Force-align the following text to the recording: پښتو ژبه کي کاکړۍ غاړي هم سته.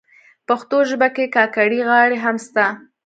پښتو 0.47 0.77
ژبه 0.89 1.07
کي 1.15 1.25
کاکړۍ 1.35 1.81
غاړي 1.89 2.17
هم 2.25 2.35
سته. 2.45 2.65